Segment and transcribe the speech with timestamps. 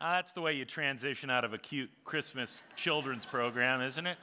[0.00, 4.16] Uh, that's the way you transition out of a cute Christmas children's program, isn't it?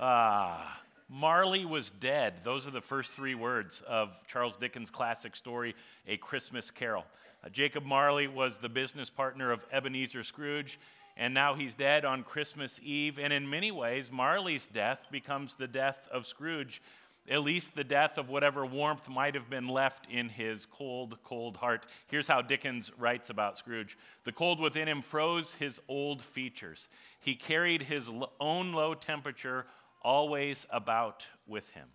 [0.00, 2.34] Ah, Marley was dead.
[2.42, 5.76] Those are the first three words of Charles Dickens' classic story,
[6.08, 7.04] A Christmas Carol.
[7.44, 10.80] Uh, Jacob Marley was the business partner of Ebenezer Scrooge,
[11.16, 13.20] and now he's dead on Christmas Eve.
[13.20, 16.82] And in many ways, Marley's death becomes the death of Scrooge
[17.28, 21.56] at least the death of whatever warmth might have been left in his cold, cold
[21.56, 21.86] heart.
[22.08, 26.88] Here's how Dickens writes about Scrooge The cold within him froze his old features.
[27.20, 29.66] He carried his own low temperature
[30.02, 31.88] always about with him.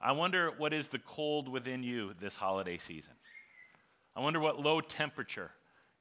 [0.00, 3.12] I wonder what is the cold within you this holiday season.
[4.14, 5.50] I wonder what low temperature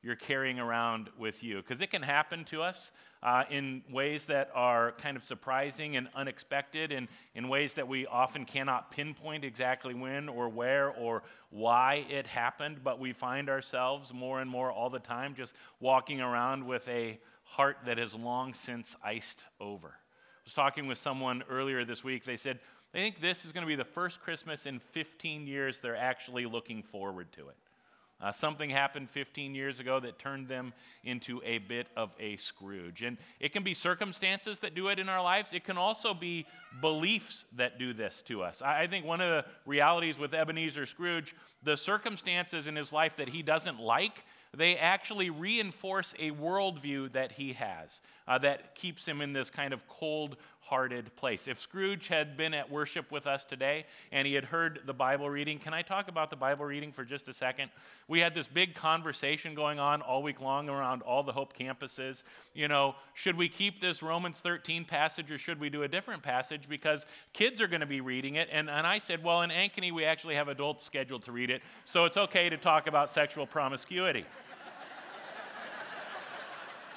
[0.02, 1.58] you're carrying around with you.
[1.58, 6.08] Because it can happen to us uh, in ways that are kind of surprising and
[6.16, 12.06] unexpected, and in ways that we often cannot pinpoint exactly when or where or why
[12.10, 12.80] it happened.
[12.84, 17.20] But we find ourselves more and more all the time just walking around with a
[17.44, 19.88] heart that has long since iced over.
[19.88, 22.24] I was talking with someone earlier this week.
[22.24, 22.60] They said,
[22.94, 26.46] they think this is going to be the first Christmas in 15 years they're actually
[26.46, 27.56] looking forward to it.
[28.22, 33.02] Uh, something happened 15 years ago that turned them into a bit of a Scrooge.
[33.02, 36.46] And it can be circumstances that do it in our lives, it can also be
[36.82, 38.62] beliefs that do this to us.
[38.62, 43.16] I, I think one of the realities with Ebenezer Scrooge, the circumstances in his life
[43.18, 49.06] that he doesn't like, they actually reinforce a worldview that he has uh, that keeps
[49.06, 51.48] him in this kind of cold hearted place.
[51.48, 55.30] If Scrooge had been at worship with us today and he had heard the Bible
[55.30, 57.72] reading, can I talk about the Bible reading for just a second?
[58.08, 62.24] We had this big conversation going on all week long around all the Hope campuses.
[62.54, 66.22] You know, should we keep this Romans 13 passage or should we do a different
[66.22, 66.70] passage?
[66.70, 68.50] Because kids are going to be reading it.
[68.52, 71.62] And, and I said, well, in Ankeny, we actually have adults scheduled to read it,
[71.86, 74.26] so it's okay to talk about sexual promiscuity.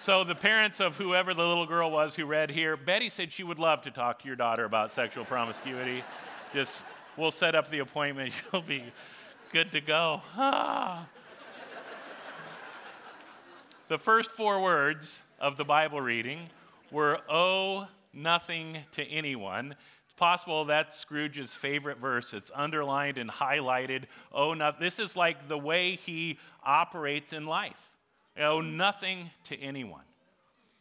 [0.03, 3.45] So, the parents of whoever the little girl was who read here, Betty said she
[3.45, 6.03] would love to talk to your daughter about sexual promiscuity.
[6.53, 6.83] Just,
[7.17, 8.35] we'll set up the appointment.
[8.53, 8.83] You'll be
[9.53, 10.21] good to go.
[10.37, 11.07] Ah.
[13.87, 16.51] the first four words of the Bible reading
[16.91, 19.77] were, owe nothing to anyone.
[20.07, 22.35] It's possible that's Scrooge's favorite verse.
[22.35, 24.07] It's underlined and highlighted.
[24.33, 27.93] Oh, no, this is like the way he operates in life
[28.39, 30.05] owe nothing to anyone.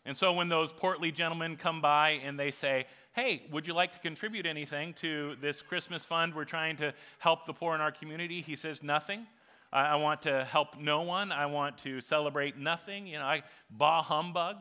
[0.05, 3.91] And so when those portly gentlemen come by and they say, Hey, would you like
[3.91, 6.33] to contribute anything to this Christmas fund?
[6.33, 8.41] We're trying to help the poor in our community.
[8.41, 9.27] He says, Nothing.
[9.73, 11.31] I, want to help no one.
[11.31, 13.07] I want to celebrate nothing.
[13.07, 14.57] You know, I, bah humbug.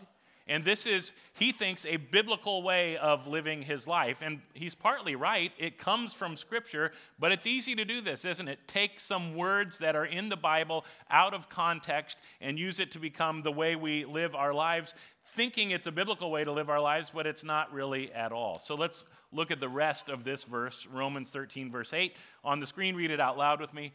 [0.49, 4.21] And this is, he thinks, a biblical way of living his life.
[4.21, 5.53] And he's partly right.
[5.59, 8.59] It comes from Scripture, but it's easy to do this, isn't it?
[8.67, 12.99] Take some words that are in the Bible out of context and use it to
[12.99, 14.95] become the way we live our lives,
[15.35, 18.59] thinking it's a biblical way to live our lives, but it's not really at all.
[18.59, 22.15] So let's look at the rest of this verse, Romans 13, verse 8.
[22.45, 23.93] On the screen, read it out loud with me.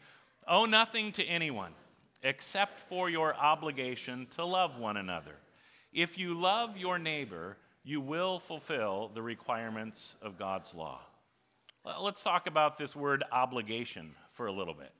[0.48, 1.72] Owe nothing to anyone
[2.22, 5.36] except for your obligation to love one another.
[5.96, 11.00] If you love your neighbor, you will fulfill the requirements of God's law.
[12.02, 14.92] Let's talk about this word obligation for a little bit.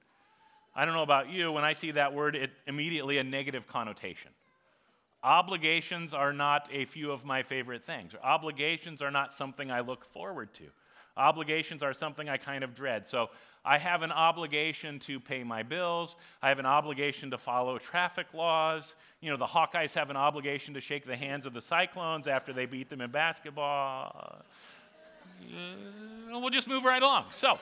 [0.75, 4.31] I don't know about you, when I see that word, it immediately a negative connotation.
[5.23, 8.13] Obligations are not a few of my favorite things.
[8.25, 10.65] Obligations are not something I look forward to.
[11.19, 13.07] Obligations are something I kind of dread.
[13.07, 13.29] So
[13.67, 16.17] I have an obligation to pay my bills.
[16.41, 18.95] I have an obligation to follow traffic laws.
[19.21, 22.53] You know, the Hawkeyes have an obligation to shake the hands of the Cyclones after
[22.53, 24.45] they beat them in basketball.
[25.43, 27.25] Uh, we'll just move right along.
[27.31, 27.59] So,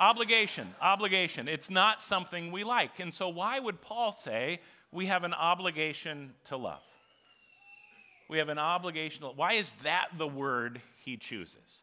[0.00, 1.46] obligation, obligation.
[1.46, 2.98] It's not something we like.
[2.98, 6.82] And so, why would Paul say we have an obligation to love?
[8.28, 9.22] We have an obligation.
[9.22, 11.82] To, why is that the word he chooses?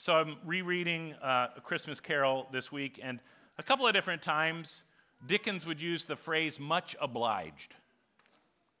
[0.00, 3.18] So I'm rereading uh, A Christmas Carol this week, and
[3.58, 4.84] a couple of different times,
[5.26, 7.74] Dickens would use the phrase much obliged.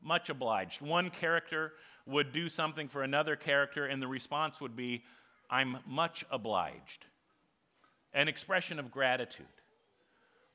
[0.00, 0.80] Much obliged.
[0.80, 1.72] One character
[2.06, 5.02] would do something for another character, and the response would be,
[5.50, 7.04] I'm much obliged.
[8.14, 9.46] An expression of gratitude,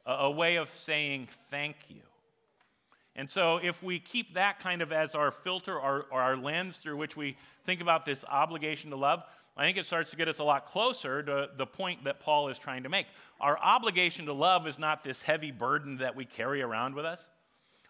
[0.06, 2.04] a, a way of saying thank you.
[3.18, 6.78] And so, if we keep that kind of as our filter or, or our lens
[6.78, 7.36] through which we
[7.66, 9.24] think about this obligation to love,
[9.56, 12.50] I think it starts to get us a lot closer to the point that Paul
[12.50, 13.06] is trying to make.
[13.40, 17.22] Our obligation to love is not this heavy burden that we carry around with us.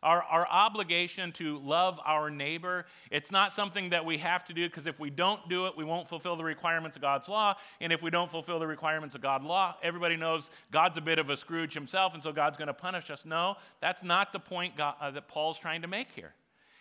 [0.04, 4.68] Our, our obligation to love our neighbor, it's not something that we have to do
[4.68, 7.56] because if we don't do it, we won't fulfill the requirements of God's law.
[7.80, 11.20] And if we don't fulfill the requirements of God's law, everybody knows God's a bit
[11.20, 13.24] of a Scrooge himself, and so God's going to punish us.
[13.24, 16.34] No, that's not the point God, uh, that Paul's trying to make here.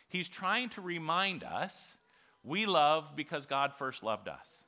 [0.08, 1.96] He's trying to remind us
[2.42, 4.64] we love because God first loved us.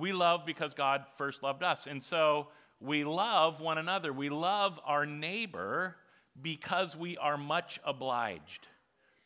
[0.00, 1.86] We love because God first loved us.
[1.86, 2.48] And so
[2.80, 4.12] we love one another.
[4.12, 5.96] We love our neighbor
[6.40, 8.66] because we are much obliged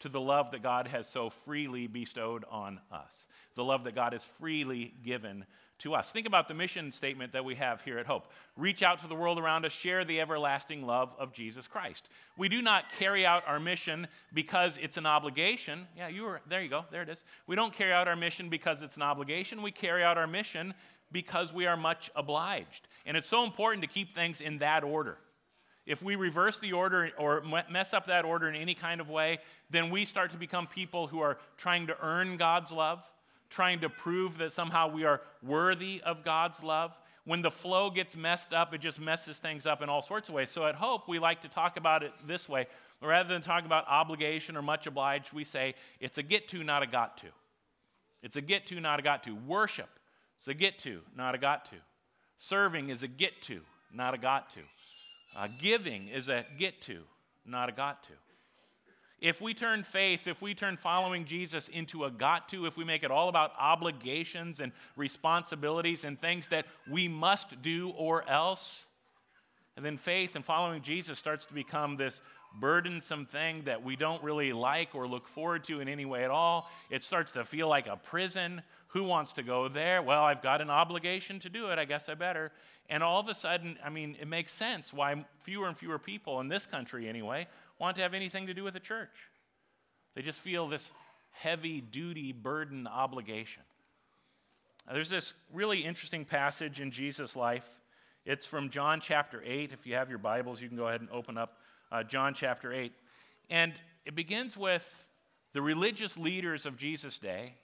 [0.01, 4.13] to the love that God has so freely bestowed on us, the love that God
[4.13, 5.47] has freely given
[5.85, 6.11] to us.
[6.11, 8.27] Think about the mission statement that we have here at Hope
[8.57, 12.09] reach out to the world around us, share the everlasting love of Jesus Christ.
[12.37, 15.87] We do not carry out our mission because it's an obligation.
[15.97, 17.23] Yeah, you were, there you go, there it is.
[17.47, 19.61] We don't carry out our mission because it's an obligation.
[19.61, 20.73] We carry out our mission
[21.13, 22.89] because we are much obliged.
[23.05, 25.19] And it's so important to keep things in that order.
[25.85, 29.39] If we reverse the order or mess up that order in any kind of way,
[29.69, 33.03] then we start to become people who are trying to earn God's love
[33.55, 36.93] trying to prove that somehow we are worthy of God's love.
[37.25, 40.35] When the flow gets messed up, it just messes things up in all sorts of
[40.35, 40.51] ways.
[40.51, 42.67] So at Hope, we like to talk about it this way.
[43.01, 46.83] Rather than talk about obligation or much obliged, we say it's a get to, not
[46.83, 47.27] a got to.
[48.23, 49.35] It's a get to, not a got to.
[49.35, 49.89] Worship
[50.41, 51.77] is a get to, not a got to.
[52.37, 53.61] Serving is a get to,
[53.93, 54.61] not a got to.
[55.37, 57.01] Uh, giving is a get to,
[57.47, 58.13] not a got to.
[59.25, 62.85] If we turn faith, if we turn following Jesus into a got to, if we
[62.85, 68.87] make it all about obligations and responsibilities and things that we must do or else,
[69.79, 72.21] and then faith and following Jesus starts to become this
[72.61, 76.31] burdensome thing that we don't really like or look forward to in any way at
[76.31, 76.71] all.
[76.91, 78.61] It starts to feel like a prison.
[78.89, 80.03] Who wants to go there?
[80.03, 81.79] Well, I've got an obligation to do it.
[81.79, 82.53] I guess I better.
[82.91, 86.41] And all of a sudden, I mean, it makes sense why fewer and fewer people
[86.41, 87.49] in this country, anyway,
[87.79, 89.31] want to have anything to do with the church.
[90.15, 90.93] They just feel this
[91.31, 93.63] heavy duty, burden, obligation.
[94.87, 97.69] Now, there's this really interesting passage in Jesus' life.
[98.25, 99.73] It's from John chapter 8.
[99.73, 101.59] If you have your Bibles, you can go ahead and open up
[101.91, 102.93] uh, John chapter 8.
[103.51, 103.73] And
[104.05, 105.09] it begins with
[105.53, 107.55] the religious leaders of Jesus' day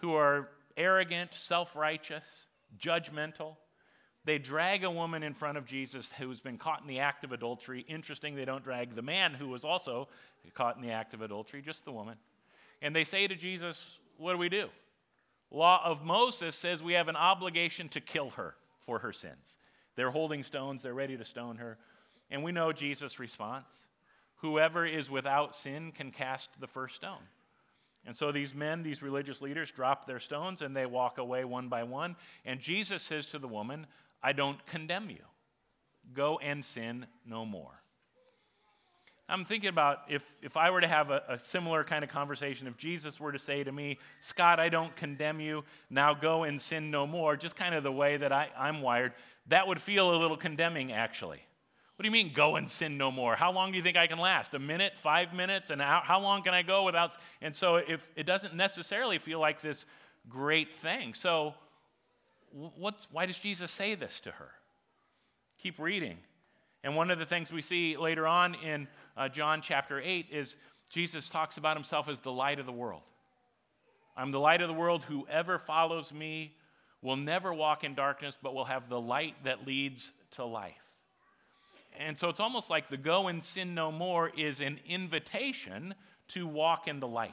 [0.00, 2.46] who are arrogant, self righteous,
[2.78, 3.56] judgmental.
[4.24, 7.32] They drag a woman in front of Jesus who's been caught in the act of
[7.32, 7.84] adultery.
[7.88, 10.08] Interesting, they don't drag the man who was also
[10.54, 12.16] caught in the act of adultery, just the woman.
[12.82, 14.68] And they say to Jesus, What do we do?
[15.50, 19.58] Law of Moses says we have an obligation to kill her for her sins.
[19.96, 21.78] They're holding stones, they're ready to stone her.
[22.30, 23.86] And we know Jesus' response
[24.36, 27.22] Whoever is without sin can cast the first stone.
[28.06, 31.68] And so these men, these religious leaders, drop their stones and they walk away one
[31.68, 32.14] by one.
[32.44, 33.86] And Jesus says to the woman,
[34.22, 35.24] I don't condemn you.
[36.12, 37.82] Go and sin no more.
[39.30, 42.66] I'm thinking about if, if I were to have a, a, similar kind of conversation,
[42.66, 46.58] if Jesus were to say to me, Scott, I don't condemn you, now go and
[46.58, 49.12] sin no more, just kind of the way that I, I'm wired,
[49.48, 51.42] that would feel a little condemning, actually.
[51.96, 53.36] What do you mean, go and sin no more?
[53.36, 54.54] How long do you think I can last?
[54.54, 55.68] A minute, five minutes?
[55.68, 57.14] And how, how long can I go without?
[57.42, 59.84] And so if it doesn't necessarily feel like this
[60.28, 61.12] great thing.
[61.12, 61.54] So
[62.52, 64.50] what's, why does Jesus say this to her?
[65.58, 66.18] Keep reading.
[66.84, 70.56] And one of the things we see later on in uh, John chapter 8 is
[70.90, 73.02] Jesus talks about himself as the light of the world.
[74.16, 75.04] I'm the light of the world.
[75.04, 76.54] Whoever follows me
[77.02, 80.74] will never walk in darkness, but will have the light that leads to life.
[81.98, 85.94] And so it's almost like the go and sin no more is an invitation
[86.28, 87.32] to walk in the light.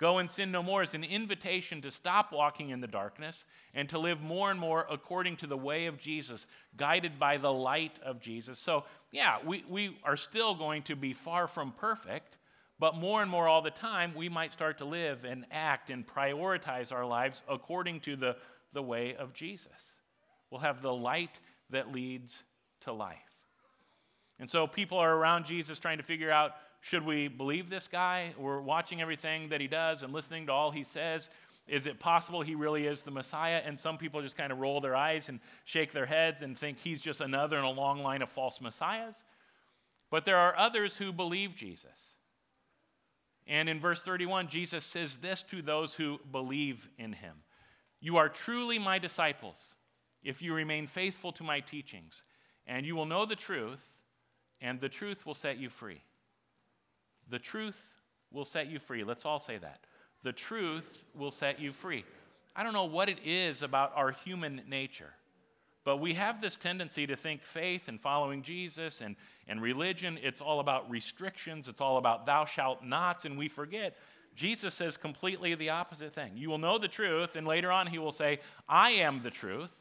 [0.00, 3.86] Go and sin no more is an invitation to stop walking in the darkness and
[3.90, 6.46] to live more and more according to the way of Jesus,
[6.78, 8.58] guided by the light of Jesus.
[8.58, 12.38] So, yeah, we, we are still going to be far from perfect,
[12.78, 16.06] but more and more all the time, we might start to live and act and
[16.06, 18.36] prioritize our lives according to the,
[18.72, 19.92] the way of Jesus.
[20.50, 21.38] We'll have the light
[21.68, 22.42] that leads
[22.80, 23.18] to life.
[24.38, 28.34] And so people are around Jesus trying to figure out should we believe this guy?
[28.38, 31.30] We're watching everything that he does and listening to all he says.
[31.68, 33.60] Is it possible he really is the Messiah?
[33.64, 36.78] And some people just kind of roll their eyes and shake their heads and think
[36.78, 39.24] he's just another in a long line of false messiahs.
[40.10, 42.16] But there are others who believe Jesus.
[43.46, 47.36] And in verse 31, Jesus says this to those who believe in him
[48.00, 49.76] You are truly my disciples
[50.22, 52.24] if you remain faithful to my teachings,
[52.66, 54.00] and you will know the truth,
[54.60, 56.02] and the truth will set you free.
[57.30, 57.94] The truth
[58.30, 59.04] will set you free.
[59.04, 59.80] Let's all say that.
[60.22, 62.04] The truth will set you free.
[62.54, 65.14] I don't know what it is about our human nature
[65.84, 69.16] But we have this tendency to think faith and following Jesus and,
[69.48, 73.96] and religion, it's all about restrictions, it's all about thou shalt nots, and we forget
[74.36, 76.32] Jesus says completely the opposite thing.
[76.36, 79.79] You will know the truth, and later on he will say, I am the truth.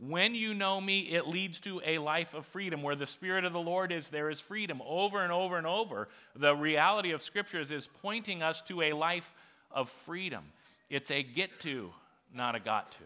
[0.00, 2.82] When you know me, it leads to a life of freedom.
[2.82, 4.80] Where the Spirit of the Lord is, there is freedom.
[4.86, 9.32] Over and over and over, the reality of Scriptures is pointing us to a life
[9.70, 10.44] of freedom.
[10.88, 11.90] It's a get to,
[12.34, 13.04] not a got to.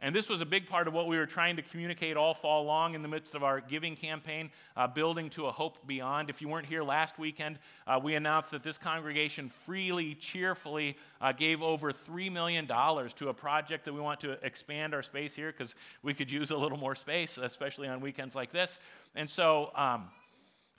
[0.00, 2.64] And this was a big part of what we were trying to communicate all fall
[2.64, 6.30] long in the midst of our giving campaign, uh, Building to a Hope Beyond.
[6.30, 11.32] If you weren't here last weekend, uh, we announced that this congregation freely, cheerfully uh,
[11.32, 15.50] gave over $3 million to a project that we want to expand our space here
[15.50, 15.74] because
[16.04, 18.78] we could use a little more space, especially on weekends like this.
[19.16, 20.08] And so, um,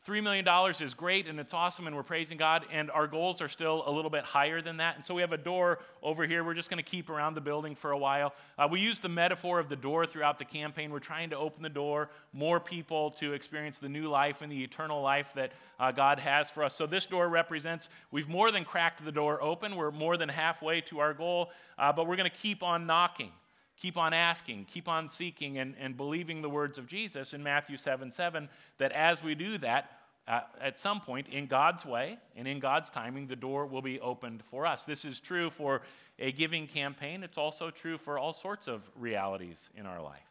[0.10, 3.48] $3 million is great and it's awesome and we're praising God, and our goals are
[3.48, 4.96] still a little bit higher than that.
[4.96, 7.42] And so we have a door over here we're just going to keep around the
[7.42, 8.34] building for a while.
[8.58, 10.92] Uh, we use the metaphor of the door throughout the campaign.
[10.92, 14.64] We're trying to open the door, more people to experience the new life and the
[14.64, 16.76] eternal life that uh, God has for us.
[16.76, 20.82] So this door represents we've more than cracked the door open, we're more than halfway
[20.82, 23.32] to our goal, uh, but we're going to keep on knocking
[23.80, 27.78] keep on asking, keep on seeking, and, and believing the words of Jesus in Matthew
[27.78, 29.99] 7 7, that as we do that,
[30.30, 34.44] at some point, in God's way and in God's timing, the door will be opened
[34.44, 34.86] for us.
[34.86, 35.82] This is true for
[36.20, 40.29] a giving campaign, it's also true for all sorts of realities in our life.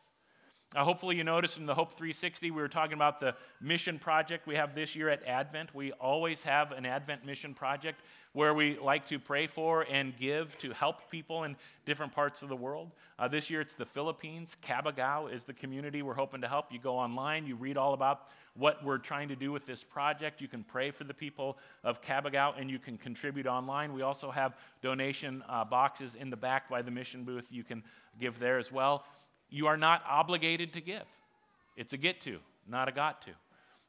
[0.77, 4.47] Uh, hopefully, you noticed in the Hope 360, we were talking about the mission project
[4.47, 5.75] we have this year at Advent.
[5.75, 8.03] We always have an Advent mission project
[8.35, 11.57] where we like to pray for and give to help people in
[11.87, 12.91] different parts of the world.
[13.19, 14.59] Uh, this year, it's the Philippines.
[14.63, 16.67] Cabagao is the community we're hoping to help.
[16.71, 20.39] You go online, you read all about what we're trying to do with this project.
[20.43, 23.95] You can pray for the people of Cabagao and you can contribute online.
[23.95, 27.47] We also have donation uh, boxes in the back by the mission booth.
[27.51, 27.83] You can
[28.21, 29.07] give there as well.
[29.51, 31.05] You are not obligated to give,
[31.77, 32.39] it's a get to,
[32.69, 33.31] not a got to.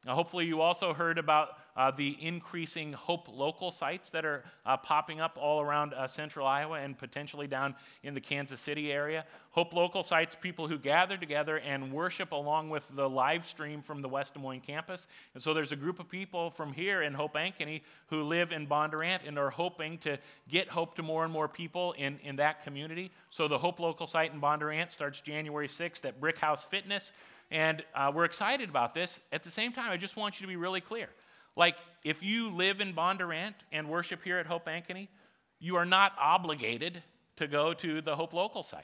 [0.06, 4.78] Now, hopefully, you also heard about uh, the increasing Hope local sites that are uh,
[4.78, 9.26] popping up all around uh, central Iowa and potentially down in the Kansas City area.
[9.52, 14.02] Hope local sites, people who gather together and worship along with the live stream from
[14.02, 15.08] the West Des Moines campus.
[15.34, 18.68] And so there's a group of people from here in Hope Ankeny who live in
[18.68, 20.18] Bondurant and are hoping to
[20.50, 23.12] get hope to more and more people in, in that community.
[23.32, 27.12] So the Hope local site in Bondurant starts January 6th at Brick House Fitness.
[27.52, 29.20] And uh, we're excited about this.
[29.32, 31.10] At the same time, I just want you to be really clear.
[31.56, 35.08] Like, if you live in Bondurant and worship here at Hope Ankeny,
[35.60, 37.02] you are not obligated
[37.38, 38.84] to go to the Hope local site.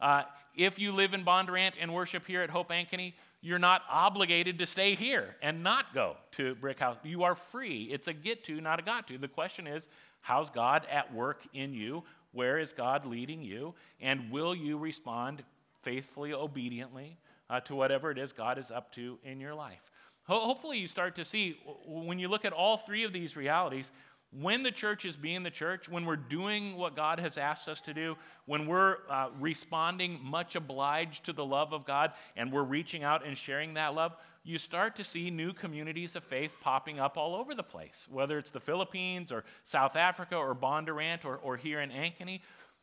[0.00, 0.24] Uh,
[0.54, 4.66] if you live in Bondurant and worship here at Hope Ankeny, you're not obligated to
[4.66, 6.96] stay here and not go to Brick House.
[7.04, 7.84] You are free.
[7.92, 9.18] It's a get to, not a got to.
[9.18, 9.88] The question is,
[10.20, 12.02] how's God at work in you?
[12.32, 13.74] Where is God leading you?
[14.00, 15.44] And will you respond
[15.82, 19.90] faithfully, obediently uh, to whatever it is God is up to in your life.
[20.24, 23.90] Ho- hopefully, you start to see when you look at all three of these realities,
[24.32, 27.80] when the church is being the church, when we're doing what God has asked us
[27.82, 32.64] to do, when we're uh, responding much obliged to the love of God and we're
[32.64, 37.00] reaching out and sharing that love, you start to see new communities of faith popping
[37.00, 41.36] up all over the place, whether it's the Philippines or South Africa or Bondurant or,
[41.36, 42.40] or here in Ankeny.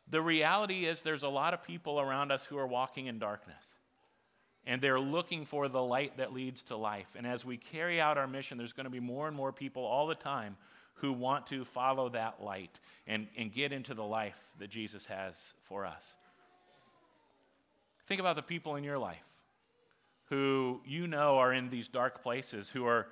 [0.09, 3.75] The reality is there's a lot of people around us who are walking in darkness
[4.65, 7.15] and they're looking for the light that leads to life.
[7.17, 9.83] And as we carry out our mission, there's going to be more and more people
[9.83, 10.55] all the time
[10.95, 15.53] who want to follow that light and, and get into the life that Jesus has
[15.63, 16.15] for us.
[18.05, 19.23] Think about the people in your life
[20.29, 23.07] who you know are in these dark places, who are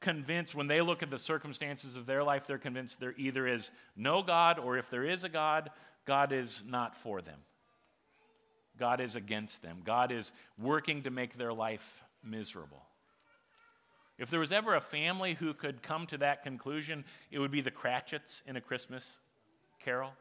[0.00, 3.70] convinced when they look at the circumstances of their life, they're convinced there either is
[3.96, 5.70] no God, or if there is a God,
[6.04, 7.38] God is not for them.
[8.78, 9.78] God is against them.
[9.84, 12.82] God is working to make their life miserable.
[14.18, 17.60] If there was ever a family who could come to that conclusion, it would be
[17.60, 19.18] the Cratchits in A Christmas
[19.80, 20.12] Carol.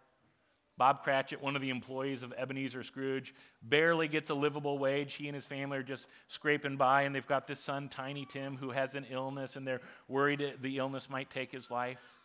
[0.77, 5.13] Bob Cratchit, one of the employees of Ebenezer Scrooge, barely gets a livable wage.
[5.13, 8.57] He and his family are just scraping by, and they've got this son, Tiny Tim,
[8.57, 12.20] who has an illness, and they're worried the illness might take his life.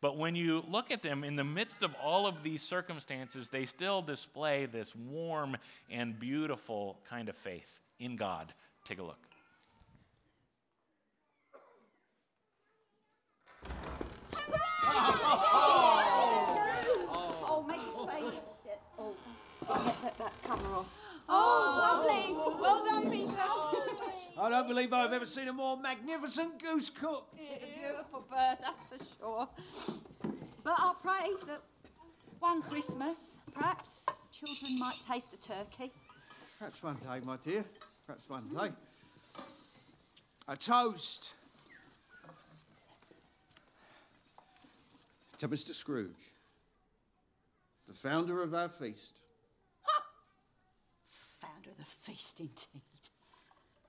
[0.00, 3.64] But when you look at them in the midst of all of these circumstances, they
[3.64, 5.56] still display this warm
[5.90, 8.52] and beautiful kind of faith in God.
[8.84, 9.18] Take a look.
[17.48, 18.40] Oh, make space.
[18.98, 19.14] Oh,
[19.84, 20.94] let's take that cover off.
[21.28, 22.34] Oh, lovely.
[22.60, 23.85] Well done, Peter.
[24.38, 27.38] I don't believe I've ever seen a more magnificent goose cooked.
[27.38, 29.48] It's a beautiful bird, that's for sure.
[30.62, 31.62] But I'll pray that
[32.38, 35.90] one Christmas, perhaps children might taste a turkey.
[36.58, 37.64] Perhaps one day, my dear.
[38.06, 38.72] Perhaps one day.
[40.48, 41.32] A toast
[45.38, 45.72] to Mr.
[45.72, 46.30] Scrooge,
[47.88, 49.18] the founder of our feast.
[51.40, 52.66] Founder of the feast, indeed.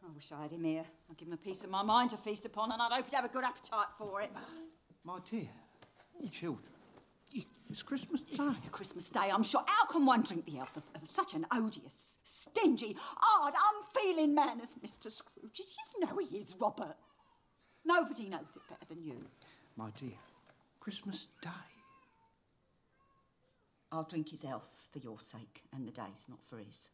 [0.07, 0.85] I wish I had him here.
[1.09, 3.15] I'd give him a piece of my mind to feast upon, and I'd hope he'd
[3.15, 4.29] have a good appetite for it.
[5.03, 5.49] My dear,
[6.19, 6.71] you children,
[7.69, 8.37] it's Christmas Day.
[8.71, 9.63] Christmas Day, I'm sure.
[9.67, 14.61] How can one drink the health of, of such an odious, stingy, hard, unfeeling man
[14.61, 15.11] as Mr.
[15.11, 15.59] Scrooge?
[15.59, 16.95] As you know he is, Robert.
[17.83, 19.25] Nobody knows it better than you.
[19.75, 20.17] My dear,
[20.79, 21.49] Christmas Day.
[23.91, 26.91] I'll drink his health for your sake and the day's, not for his.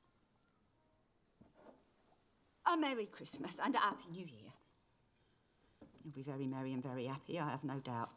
[2.71, 4.51] A Merry Christmas and a Happy New Year.
[6.03, 8.09] You'll be very merry and very happy, I have no doubt.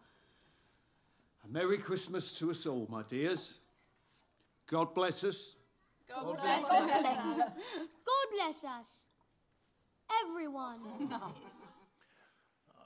[1.45, 3.61] A Merry Christmas to us all, my dears.
[4.69, 5.57] God bless us.
[6.09, 7.39] God bless us.
[7.39, 9.07] God bless us.
[10.25, 10.81] Everyone.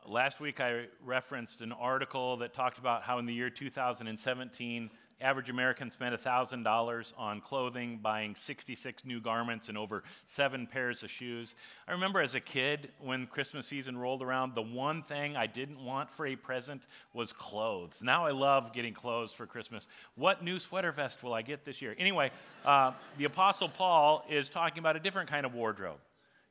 [0.07, 5.51] Last week, I referenced an article that talked about how in the year 2017, average
[5.51, 11.55] American spent $1,000 on clothing, buying 66 new garments and over seven pairs of shoes.
[11.87, 15.85] I remember as a kid, when Christmas season rolled around, the one thing I didn't
[15.85, 18.03] want for a present was clothes.
[18.03, 19.89] Now I love getting clothes for Christmas.
[20.15, 21.95] What new sweater vest will I get this year?
[21.99, 22.31] Anyway,
[22.65, 25.99] uh, the Apostle Paul is talking about a different kind of wardrobe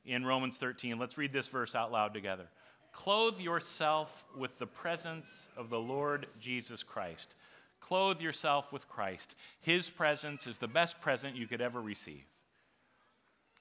[0.04, 0.98] in Romans 13.
[0.98, 2.46] Let's read this verse out loud together.
[2.92, 7.36] Clothe yourself with the presence of the Lord Jesus Christ.
[7.80, 9.34] Clothe yourself with Christ.
[9.60, 12.24] His presence is the best present you could ever receive.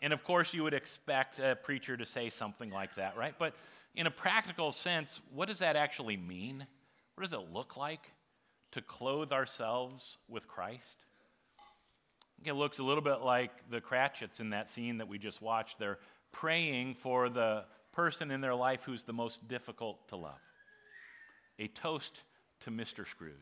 [0.01, 3.33] And of course, you would expect a preacher to say something like that, right?
[3.37, 3.53] But
[3.95, 6.65] in a practical sense, what does that actually mean?
[7.15, 8.11] What does it look like
[8.71, 11.05] to clothe ourselves with Christ?
[12.45, 15.79] It looks a little bit like the Cratchits in that scene that we just watched.
[15.79, 15.99] They're
[16.31, 20.39] praying for the person in their life who's the most difficult to love.
[21.57, 22.23] A toast
[22.61, 23.05] to Mr.
[23.05, 23.33] Scrooge.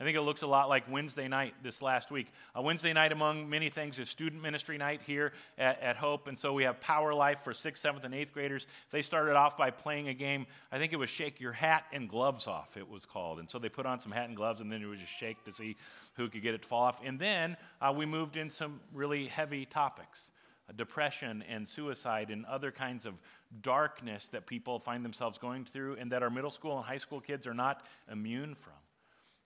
[0.00, 2.28] I think it looks a lot like Wednesday night this last week.
[2.54, 6.28] A Wednesday night, among many things, is student ministry night here at, at, Hope.
[6.28, 8.68] And so we have Power Life for sixth, seventh, and eighth graders.
[8.92, 10.46] They started off by playing a game.
[10.70, 13.40] I think it was Shake Your Hat and Gloves Off, it was called.
[13.40, 15.42] And so they put on some hat and gloves, and then it was just shake
[15.44, 15.76] to see
[16.14, 17.00] who could get it to fall off.
[17.04, 20.30] And then uh, we moved in some really heavy topics
[20.76, 23.14] depression and suicide and other kinds of
[23.62, 27.20] darkness that people find themselves going through, and that our middle school and high school
[27.20, 28.74] kids are not immune from.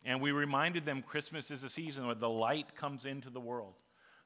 [0.05, 3.75] And we reminded them Christmas is a season where the light comes into the world.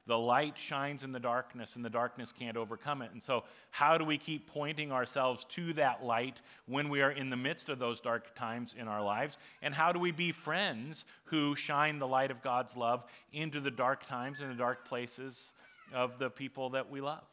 [0.07, 3.11] The light shines in the darkness, and the darkness can't overcome it.
[3.11, 7.29] And so, how do we keep pointing ourselves to that light when we are in
[7.29, 9.37] the midst of those dark times in our lives?
[9.61, 13.69] And how do we be friends who shine the light of God's love into the
[13.69, 15.51] dark times and the dark places
[15.93, 17.25] of the people that we love?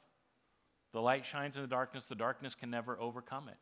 [0.93, 3.57] The light shines in the darkness, the darkness can never overcome it.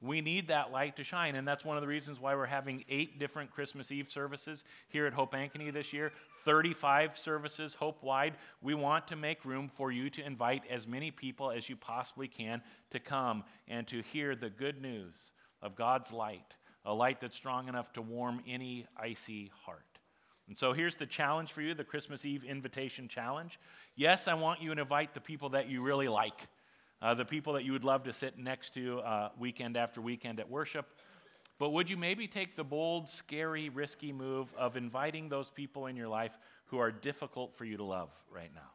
[0.00, 2.84] We need that light to shine, and that's one of the reasons why we're having
[2.88, 6.12] eight different Christmas Eve services here at Hope Ankeny this year,
[6.44, 8.34] 35 services Hope wide.
[8.60, 12.28] We want to make room for you to invite as many people as you possibly
[12.28, 15.32] can to come and to hear the good news
[15.62, 16.54] of God's light,
[16.84, 19.80] a light that's strong enough to warm any icy heart.
[20.46, 23.58] And so here's the challenge for you the Christmas Eve invitation challenge.
[23.96, 26.46] Yes, I want you to invite the people that you really like
[27.02, 30.40] uh, the people that you would love to sit next to uh, weekend after weekend
[30.40, 30.86] at worship.
[31.58, 35.96] But would you maybe take the bold, scary, risky move of inviting those people in
[35.96, 38.70] your life who are difficult for you to love right now?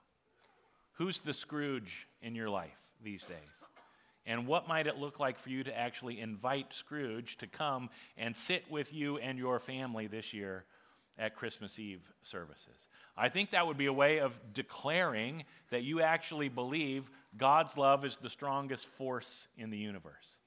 [0.93, 3.65] Who's the Scrooge in your life these days?
[4.25, 8.36] And what might it look like for you to actually invite Scrooge to come and
[8.36, 10.65] sit with you and your family this year
[11.21, 12.89] at Christmas Eve services.
[13.15, 18.03] I think that would be a way of declaring that you actually believe God's love
[18.03, 20.39] is the strongest force in the universe.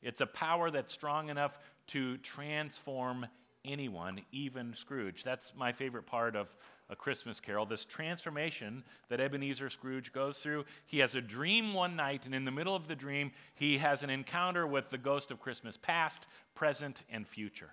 [0.00, 1.58] It's a power that's strong enough
[1.88, 3.26] to transform
[3.64, 5.24] anyone, even Scrooge.
[5.24, 6.56] That's my favorite part of
[6.88, 10.64] A Christmas Carol, this transformation that Ebenezer Scrooge goes through.
[10.86, 14.04] He has a dream one night, and in the middle of the dream, he has
[14.04, 17.72] an encounter with the ghost of Christmas past, present, and future.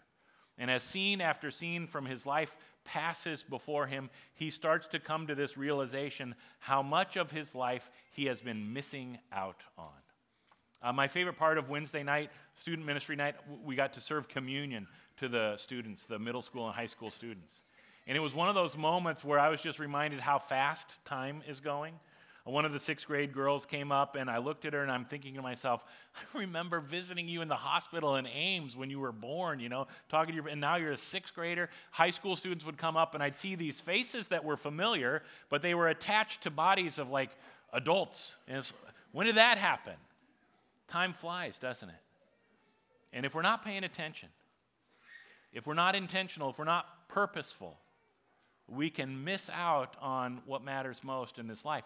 [0.60, 5.26] And as scene after scene from his life passes before him, he starts to come
[5.28, 9.88] to this realization how much of his life he has been missing out on.
[10.82, 14.86] Uh, my favorite part of Wednesday night, student ministry night, we got to serve communion
[15.18, 17.62] to the students, the middle school and high school students.
[18.08, 21.42] And it was one of those moments where I was just reminded how fast time
[21.48, 21.94] is going.
[22.46, 25.06] One of the sixth grade girls came up, and I looked at her, and I'm
[25.06, 25.84] thinking to myself,
[26.16, 29.88] I remember visiting you in the hospital in Ames when you were born, you know,
[30.10, 31.70] talking to you, and now you're a sixth grader.
[31.92, 35.62] High school students would come up, and I'd see these faces that were familiar, but
[35.62, 37.30] they were attached to bodies of like
[37.74, 38.36] Adults,
[39.12, 39.94] when did that happen?
[40.88, 42.02] Time flies, doesn't it?
[43.14, 44.30] And if we're not paying attention,
[45.54, 47.78] if we're not intentional, if we're not purposeful,
[48.68, 51.84] we can miss out on what matters most in this life.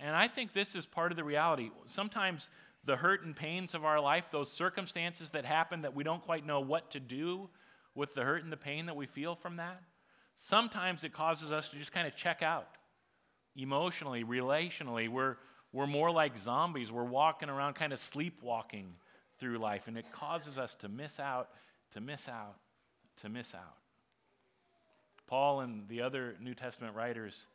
[0.00, 1.70] And I think this is part of the reality.
[1.86, 2.48] Sometimes
[2.84, 6.46] the hurt and pains of our life, those circumstances that happen that we don't quite
[6.46, 7.48] know what to do
[7.94, 9.82] with the hurt and the pain that we feel from that,
[10.36, 12.68] sometimes it causes us to just kind of check out
[13.56, 15.08] emotionally, relationally.
[15.08, 15.36] We're,
[15.72, 16.92] we're more like zombies.
[16.92, 18.94] We're walking around kind of sleepwalking
[19.38, 21.48] through life, and it causes us to miss out,
[21.92, 22.56] to miss out,
[23.22, 23.76] to miss out.
[25.26, 27.46] Paul and the other New Testament writers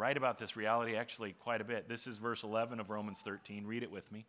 [0.00, 1.86] write about this reality actually quite a bit.
[1.86, 3.66] This is verse 11 of Romans 13.
[3.66, 4.24] Read it with me.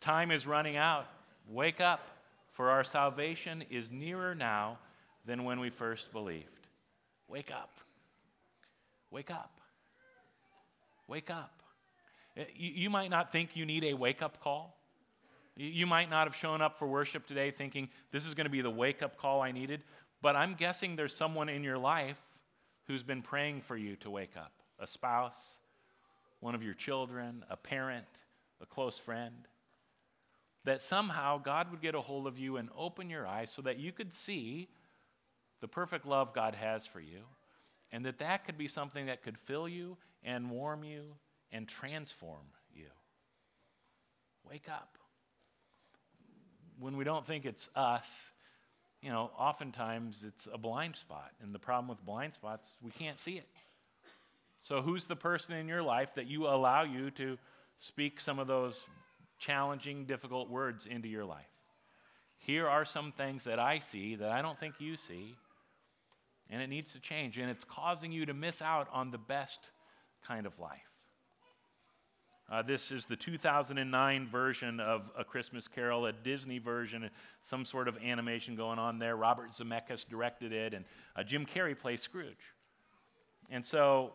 [0.00, 1.06] Time is running out.
[1.50, 2.00] Wake up,
[2.48, 4.78] for our salvation is nearer now
[5.26, 6.66] than when we first believed.
[7.28, 7.78] Wake up.
[9.10, 9.60] Wake up.
[11.06, 11.62] Wake up.
[12.34, 14.78] Eh, you, you might not think you need a wake up call.
[15.58, 18.62] You might not have shown up for worship today thinking this is going to be
[18.62, 19.82] the wake up call I needed,
[20.22, 22.20] but I'm guessing there's someone in your life
[22.86, 25.58] who's been praying for you to wake up a spouse,
[26.40, 28.06] one of your children, a parent,
[28.60, 29.34] a close friend.
[30.64, 33.78] That somehow God would get a hold of you and open your eyes so that
[33.78, 34.68] you could see
[35.60, 37.20] the perfect love God has for you,
[37.92, 41.14] and that that could be something that could fill you and warm you
[41.52, 42.86] and transform you.
[44.48, 44.98] Wake up.
[46.78, 48.30] When we don't think it's us,
[49.00, 51.30] you know, oftentimes it's a blind spot.
[51.42, 53.46] And the problem with blind spots, we can't see it.
[54.66, 57.38] So, who's the person in your life that you allow you to
[57.78, 58.90] speak some of those
[59.38, 61.46] challenging, difficult words into your life?
[62.38, 65.36] Here are some things that I see that I don't think you see,
[66.50, 67.38] and it needs to change.
[67.38, 69.70] And it's causing you to miss out on the best
[70.26, 70.90] kind of life.
[72.50, 77.08] Uh, this is the 2009 version of A Christmas Carol, a Disney version,
[77.40, 79.14] some sort of animation going on there.
[79.14, 82.52] Robert Zemeckis directed it, and uh, Jim Carrey plays Scrooge.
[83.48, 84.14] And so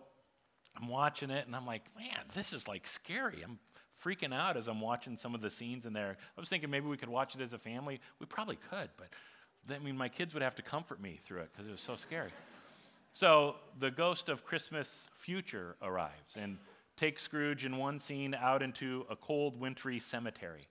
[0.76, 3.42] I'm watching it, and I'm like, man, this is like scary.
[3.44, 3.60] I'm
[4.04, 6.18] freaking out as I'm watching some of the scenes in there.
[6.36, 8.00] I was thinking maybe we could watch it as a family.
[8.20, 9.08] We probably could, but
[9.74, 11.96] I mean, my kids would have to comfort me through it because it was so
[11.96, 12.32] scary.
[13.14, 16.58] So the ghost of Christmas future arrives, and
[16.98, 20.68] takes Scrooge in one scene out into a cold, wintry cemetery.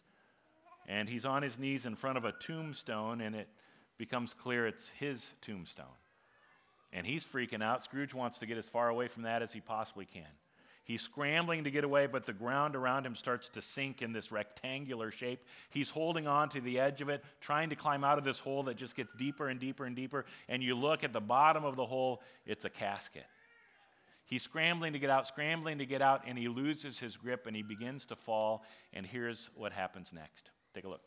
[0.86, 3.48] And he's on his knees in front of a tombstone, and it
[3.98, 5.86] becomes clear it's his tombstone.
[6.92, 7.82] And he's freaking out.
[7.82, 10.26] Scrooge wants to get as far away from that as he possibly can.
[10.84, 14.32] He's scrambling to get away, but the ground around him starts to sink in this
[14.32, 15.44] rectangular shape.
[15.68, 18.64] He's holding on to the edge of it, trying to climb out of this hole
[18.64, 20.24] that just gets deeper and deeper and deeper.
[20.48, 23.26] And you look at the bottom of the hole, it's a casket.
[24.24, 27.54] He's scrambling to get out, scrambling to get out, and he loses his grip and
[27.54, 28.64] he begins to fall.
[28.92, 30.50] And here's what happens next.
[30.74, 31.02] Take a look.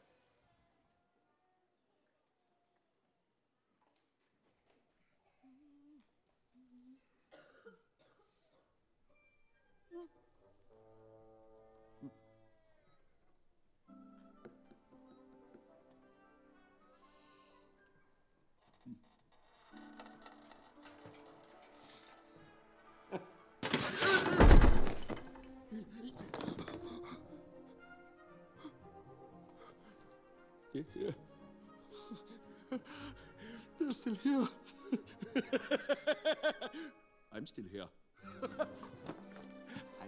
[30.93, 31.13] Here.
[33.79, 34.47] They're still here.
[37.33, 37.87] I'm still here.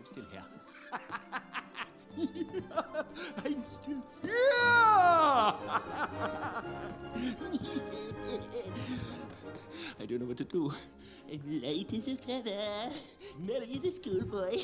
[0.05, 0.43] I'm still here.
[3.43, 4.31] I'm still here.
[9.99, 10.71] I don't know what to do.
[11.31, 12.91] I'm light as a feather,
[13.39, 14.59] merry as a schoolboy.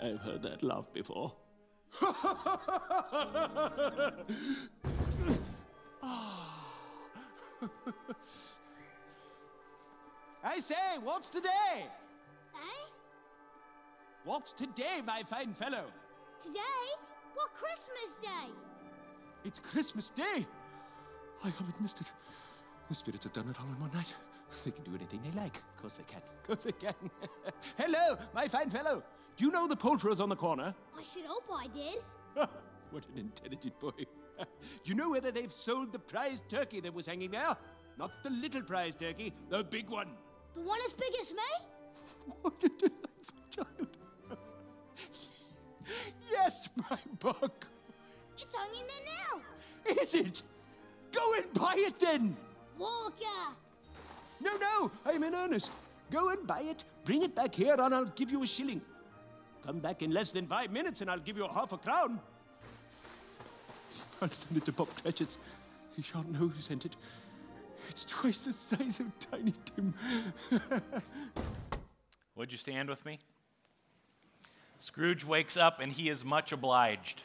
[0.00, 1.32] I've heard that laugh before.
[10.44, 11.88] I say, what's today?
[14.26, 15.84] What's today, my fine fellow?
[16.42, 16.58] Today?
[17.34, 18.52] What Christmas Day?
[19.44, 20.44] It's Christmas Day.
[21.44, 22.08] I haven't missed it.
[22.88, 24.12] The spirits have done it all in one night.
[24.64, 25.56] They can do anything they like.
[25.56, 26.22] Of course they can.
[26.40, 26.94] Of course they can.
[27.78, 29.04] Hello, my fine fellow.
[29.36, 30.74] Do you know the poulterers on the corner?
[30.98, 32.02] I should hope I did.
[32.90, 33.92] what an intelligent boy.
[34.38, 34.44] Do
[34.86, 37.56] you know whether they've sold the prize turkey that was hanging there?
[37.96, 40.08] Not the little prize turkey, the big one.
[40.56, 41.38] The one as big as me?
[42.42, 43.96] What a delightful child.
[46.30, 47.66] Yes, my book.
[48.38, 50.02] It's hung in there now.
[50.02, 50.42] Is it?
[51.12, 52.36] Go and buy it then.
[52.78, 53.54] Walker.
[54.40, 55.70] No, no, I'm in earnest.
[56.10, 58.82] Go and buy it Bring it back here and I'll give you a shilling.
[59.64, 62.18] Come back in less than five minutes and I'll give you half a crown.
[64.20, 65.38] I'll send it to Bob Cratchit's.
[65.94, 66.96] He shan't know who sent it.
[67.88, 69.94] It's twice the size of Tiny Tim.
[72.34, 73.20] Would you stand with me?
[74.80, 77.22] Scrooge wakes up and he is much obliged.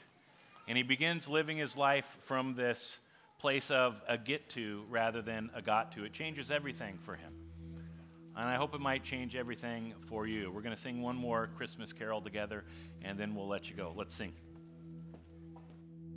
[0.67, 2.99] And he begins living his life from this
[3.39, 6.05] place of a get to rather than a got to.
[6.05, 7.33] It changes everything for him.
[8.35, 10.51] And I hope it might change everything for you.
[10.51, 12.63] We're going to sing one more Christmas carol together
[13.03, 13.93] and then we'll let you go.
[13.95, 14.33] Let's sing.